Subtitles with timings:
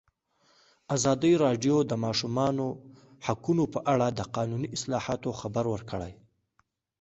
[0.95, 2.65] ازادي راډیو د د ماشومانو
[3.27, 6.13] حقونه په اړه د قانوني اصلاحاتو خبر ورکړی.